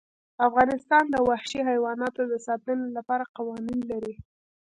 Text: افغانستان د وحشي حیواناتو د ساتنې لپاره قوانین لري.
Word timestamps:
افغانستان 0.47 1.03
د 1.09 1.15
وحشي 1.29 1.59
حیواناتو 1.69 2.21
د 2.31 2.33
ساتنې 2.47 2.87
لپاره 2.97 3.31
قوانین 3.37 3.79
لري. 3.91 4.13